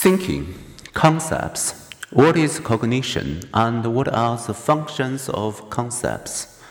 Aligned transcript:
Thinking, 0.00 0.54
concepts. 0.94 1.90
What 2.12 2.36
is 2.36 2.60
cognition 2.60 3.40
and 3.52 3.84
what 3.92 4.06
are 4.06 4.36
the 4.36 4.54
functions 4.54 5.28
of 5.28 5.70
concepts? 5.70 6.62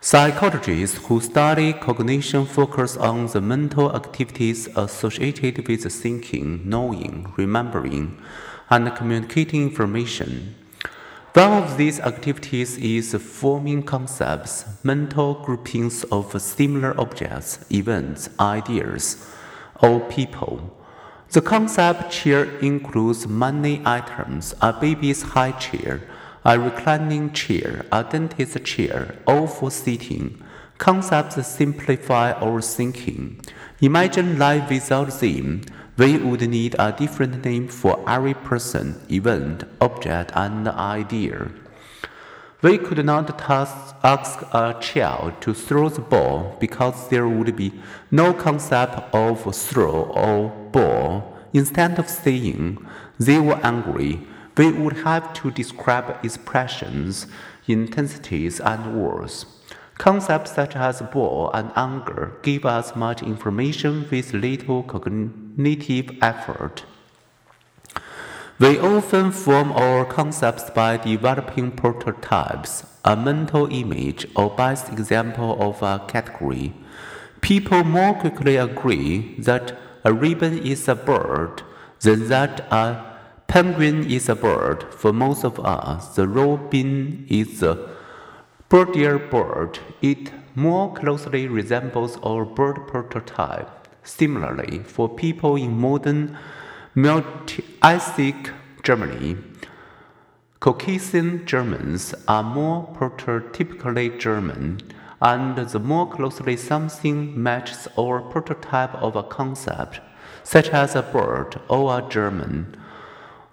Psychologists 0.00 0.96
who 1.06 1.20
study 1.20 1.74
cognition 1.74 2.46
focus 2.46 2.96
on 2.96 3.26
the 3.26 3.42
mental 3.42 3.94
activities 3.94 4.70
associated 4.74 5.68
with 5.68 5.84
thinking, 5.92 6.62
knowing, 6.66 7.30
remembering, 7.36 8.16
and 8.70 8.96
communicating 8.96 9.64
information. 9.64 10.54
One 11.34 11.62
of 11.62 11.76
these 11.76 12.00
activities 12.00 12.78
is 12.78 13.14
forming 13.16 13.82
concepts, 13.82 14.64
mental 14.82 15.34
groupings 15.34 16.04
of 16.04 16.40
similar 16.40 16.98
objects, 16.98 17.66
events, 17.70 18.30
ideas, 18.40 19.30
or 19.82 20.00
people. 20.00 20.75
The 21.32 21.42
concept 21.42 22.10
chair 22.10 22.44
includes 22.60 23.26
many 23.26 23.82
items 23.84 24.54
a 24.62 24.72
baby's 24.72 25.22
high 25.22 25.52
chair, 25.52 26.02
a 26.44 26.58
reclining 26.58 27.32
chair, 27.32 27.84
a 27.90 28.04
dentist 28.04 28.64
chair, 28.64 29.16
all 29.26 29.46
for 29.46 29.70
sitting. 29.70 30.40
Concepts 30.78 31.44
simplify 31.46 32.32
our 32.32 32.62
thinking. 32.62 33.40
Imagine 33.80 34.38
life 34.38 34.70
without 34.70 35.10
them. 35.20 35.62
We 35.96 36.18
would 36.18 36.48
need 36.48 36.76
a 36.78 36.92
different 36.92 37.44
name 37.44 37.68
for 37.68 38.04
every 38.08 38.34
person, 38.34 39.00
event, 39.10 39.64
object, 39.80 40.30
and 40.34 40.68
idea. 40.68 41.50
We 42.62 42.78
could 42.78 43.04
not 43.04 43.38
ask 43.50 44.42
a 44.52 44.74
child 44.80 45.42
to 45.42 45.52
throw 45.52 45.90
the 45.90 46.00
ball 46.00 46.56
because 46.58 47.08
there 47.08 47.28
would 47.28 47.54
be 47.54 47.72
no 48.10 48.32
concept 48.32 49.14
of 49.14 49.54
throw 49.54 50.04
or 50.04 50.48
ball. 50.72 51.36
Instead 51.52 51.98
of 51.98 52.08
saying 52.08 52.78
they 53.18 53.38
were 53.38 53.60
angry, 53.62 54.26
we 54.56 54.72
would 54.72 54.98
have 54.98 55.34
to 55.34 55.50
describe 55.50 56.18
expressions, 56.24 57.26
intensities, 57.66 58.58
and 58.58 59.02
words. 59.02 59.44
Concepts 59.98 60.52
such 60.52 60.76
as 60.76 61.02
ball 61.12 61.50
and 61.52 61.70
anger 61.76 62.38
give 62.42 62.64
us 62.64 62.96
much 62.96 63.22
information 63.22 64.06
with 64.10 64.32
little 64.32 64.82
cognitive 64.82 66.10
effort. 66.22 66.84
We 68.58 68.78
often 68.78 69.32
form 69.32 69.70
our 69.72 70.06
concepts 70.06 70.70
by 70.70 70.96
developing 70.96 71.72
prototypes, 71.72 72.86
a 73.04 73.14
mental 73.14 73.66
image, 73.70 74.26
or 74.34 74.48
best 74.48 74.90
example 74.90 75.58
of 75.60 75.82
a 75.82 76.02
category. 76.08 76.72
People 77.42 77.84
more 77.84 78.14
quickly 78.14 78.56
agree 78.56 79.34
that 79.40 79.76
a 80.04 80.14
robin 80.14 80.56
is 80.56 80.88
a 80.88 80.94
bird 80.94 81.64
than 82.00 82.28
that 82.28 82.60
a 82.72 83.04
penguin 83.46 84.10
is 84.10 84.26
a 84.30 84.34
bird. 84.34 84.86
For 84.94 85.12
most 85.12 85.44
of 85.44 85.60
us, 85.60 86.16
the 86.16 86.26
robin 86.26 87.26
is 87.28 87.62
a 87.62 87.90
birdier 88.70 89.18
bird. 89.18 89.80
It 90.00 90.32
more 90.54 90.94
closely 90.94 91.46
resembles 91.46 92.16
our 92.22 92.46
bird 92.46 92.88
prototype. 92.88 93.68
Similarly, 94.02 94.78
for 94.78 95.10
people 95.10 95.56
in 95.56 95.78
modern 95.78 96.38
multi-ethnic 96.98 98.50
Germany, 98.82 99.36
Caucasian 100.60 101.44
Germans 101.44 102.14
are 102.26 102.42
more 102.42 102.88
prototypically 102.94 104.18
German, 104.18 104.80
and 105.20 105.58
the 105.58 105.78
more 105.78 106.08
closely 106.08 106.56
something 106.56 107.40
matches 107.40 107.86
our 107.98 108.22
prototype 108.22 108.94
of 108.94 109.14
a 109.14 109.22
concept, 109.22 110.00
such 110.42 110.70
as 110.70 110.96
a 110.96 111.02
bird 111.02 111.60
or 111.68 111.98
a 111.98 112.08
German, 112.08 112.74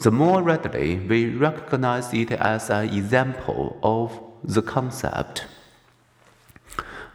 the 0.00 0.10
more 0.10 0.42
readily 0.42 0.98
we 0.98 1.34
recognize 1.34 2.12
it 2.12 2.32
as 2.32 2.68
an 2.68 2.90
example 2.90 3.78
of 3.82 4.20
the 4.44 4.60
concept. 4.60 5.46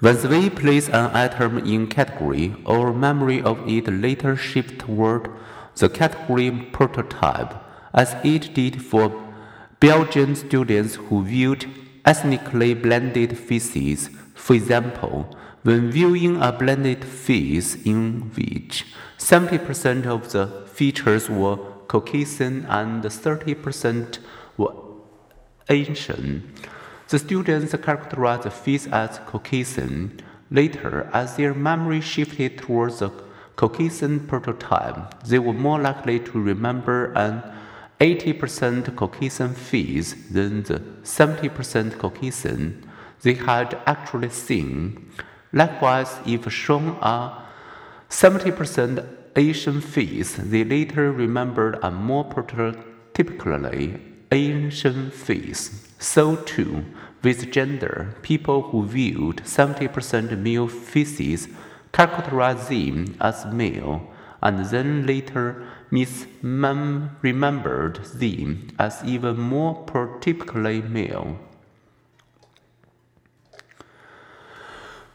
When 0.00 0.16
we 0.30 0.48
place 0.48 0.88
an 0.88 1.14
item 1.14 1.58
in 1.58 1.86
category, 1.86 2.56
our 2.64 2.94
memory 2.94 3.42
of 3.42 3.68
it 3.68 3.86
later 3.88 4.36
shifts 4.36 4.78
toward 4.78 5.28
the 5.76 5.88
category 5.88 6.50
prototype, 6.72 7.54
as 7.92 8.16
it 8.24 8.54
did 8.54 8.82
for 8.82 9.22
Belgian 9.80 10.34
students 10.34 10.94
who 10.94 11.24
viewed 11.24 11.66
ethnically 12.04 12.74
blended 12.74 13.36
faces. 13.36 14.10
For 14.34 14.54
example, 14.54 15.36
when 15.62 15.90
viewing 15.90 16.40
a 16.42 16.52
blended 16.52 17.04
face 17.04 17.74
in 17.84 18.30
which 18.34 18.86
70% 19.18 20.06
of 20.06 20.32
the 20.32 20.46
features 20.66 21.30
were 21.30 21.56
Caucasian 21.88 22.66
and 22.66 23.02
30% 23.02 24.18
were 24.56 24.74
Asian, 25.68 26.52
the 27.08 27.18
students 27.18 27.74
characterized 27.76 28.42
the 28.42 28.50
face 28.50 28.86
as 28.86 29.20
Caucasian. 29.26 30.20
Later, 30.50 31.10
as 31.12 31.36
their 31.36 31.54
memory 31.54 32.00
shifted 32.00 32.58
towards 32.58 32.98
the 32.98 33.08
Caucasian 33.56 34.26
prototype, 34.26 35.22
they 35.24 35.38
were 35.38 35.52
more 35.52 35.80
likely 35.80 36.18
to 36.20 36.40
remember 36.40 37.12
an 37.14 37.42
80% 38.00 38.96
Caucasian 38.96 39.54
face 39.54 40.14
than 40.30 40.64
the 40.64 40.80
70% 41.02 41.98
Caucasian 41.98 42.90
they 43.22 43.34
had 43.34 43.78
actually 43.86 44.30
seen. 44.30 45.10
Likewise, 45.52 46.18
if 46.26 46.52
shown 46.52 46.98
a 47.00 47.44
70% 48.10 49.06
Asian 49.36 49.80
face, 49.80 50.36
they 50.36 50.64
later 50.64 51.12
remembered 51.12 51.78
a 51.82 51.90
more 51.90 52.24
prototypically 52.24 54.00
Asian 54.30 55.10
face. 55.10 55.88
So, 55.98 56.36
too, 56.36 56.84
with 57.22 57.50
gender, 57.50 58.14
people 58.22 58.62
who 58.62 58.86
viewed 58.86 59.38
70% 59.38 60.38
male 60.38 60.68
faces 60.68 61.48
characterized 61.94 62.68
them 62.68 63.16
as 63.20 63.46
male, 63.46 64.06
and 64.42 64.66
then 64.66 65.06
later 65.06 65.64
misremembered 65.90 68.18
them 68.18 68.68
as 68.78 69.02
even 69.04 69.38
more 69.38 69.86
prototypically 69.86 70.86
male. 70.90 71.38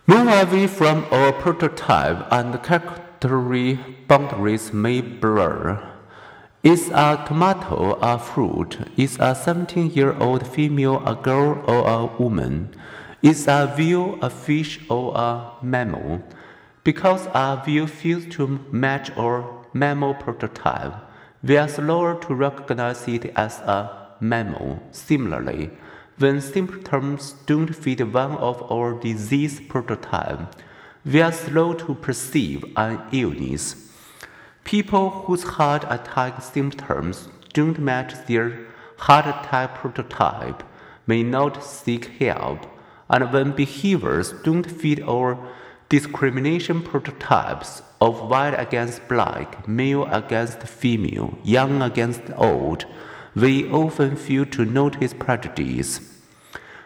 Move 0.08 0.28
away 0.28 0.66
from 0.66 1.06
our 1.12 1.32
prototype 1.34 2.26
and 2.32 2.64
character 2.64 3.78
boundaries 4.08 4.74
may 4.74 5.02
blur. 5.02 5.86
Is 6.64 6.90
a 6.90 7.24
tomato 7.28 8.00
a 8.02 8.18
fruit? 8.18 8.80
Is 8.98 9.20
a 9.20 9.36
17 9.36 9.92
year 9.92 10.18
old 10.18 10.48
female 10.48 11.04
a 11.06 11.14
girl 11.16 11.62
or 11.68 11.88
a 11.88 12.08
woman? 12.18 12.74
Is 13.22 13.48
a 13.48 13.68
whale 13.78 14.18
a 14.22 14.30
fish 14.30 14.80
or 14.90 15.14
a 15.16 15.52
mammal? 15.62 16.24
Because 16.90 17.28
our 17.36 17.64
view 17.64 17.86
fails 17.86 18.26
to 18.38 18.48
match 18.72 19.12
our 19.16 19.46
mammal 19.74 20.16
prototype, 20.16 20.96
we 21.44 21.56
are 21.56 21.68
slower 21.68 22.20
to 22.22 22.34
recognize 22.34 23.08
it 23.08 23.26
as 23.36 23.60
a 23.60 24.08
mammal. 24.20 24.82
Similarly, 24.90 25.70
when 26.18 26.42
symptoms 26.42 27.36
don't 27.46 27.76
fit 27.76 28.02
one 28.12 28.32
of 28.38 28.64
our 28.72 29.00
disease 29.00 29.60
prototype, 29.60 30.40
we 31.06 31.22
are 31.22 31.32
slow 31.32 31.76
to 31.76 31.94
perceive 31.94 32.66
an 32.76 33.00
illness. 33.12 33.92
People 34.64 35.12
whose 35.12 35.44
heart 35.44 35.86
attack 35.90 36.42
symptoms 36.42 37.30
don't 37.54 37.78
match 37.78 38.14
their 38.26 38.66
heart 38.98 39.28
attack 39.28 39.76
prototype 39.76 40.64
may 41.06 41.22
not 41.22 41.64
seek 41.64 42.06
help, 42.18 42.66
and 43.12 43.32
when 43.32 43.52
behaviors 43.52 44.34
don't 44.44 44.66
fit 44.66 45.08
our 45.08 45.38
discrimination 45.90 46.84
prototypes 46.84 47.82
of 48.00 48.30
white 48.30 48.54
against 48.54 49.08
black, 49.08 49.68
male 49.68 50.06
against 50.06 50.62
female, 50.64 51.38
young 51.44 51.81
against 51.81 52.22
old, 52.38 52.86
we 53.36 53.69
often 53.72 54.16
fail 54.16 54.46
to 54.46 54.66
notice 54.66 55.13
prejudice. 55.13 56.00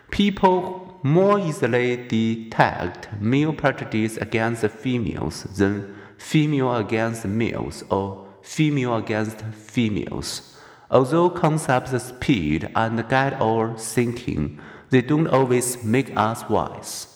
People 0.10 1.00
more 1.04 1.38
easily 1.38 1.98
detect 2.08 3.10
male 3.20 3.52
prejudice 3.52 4.16
against 4.18 4.66
females 4.68 5.44
than 5.58 5.94
female 6.18 6.76
against 6.76 7.26
males 7.26 7.84
or 7.90 8.26
female 8.42 8.96
against 8.96 9.42
females. 9.42 10.58
Although 10.90 11.30
concepts 11.30 12.04
speed 12.04 12.70
and 12.76 13.08
guide 13.10 13.34
our 13.34 13.78
thinking, 13.78 14.62
they 14.92 15.02
don't 15.02 15.28
always 15.28 15.84
make 15.84 16.16
us 16.16 16.48
wise. 16.50 17.13